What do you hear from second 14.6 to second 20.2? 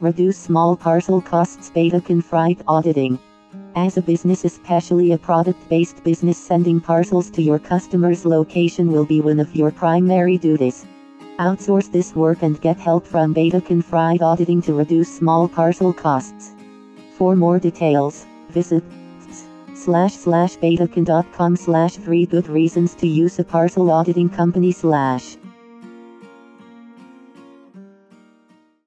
to reduce small parcel costs. For more details, visit slash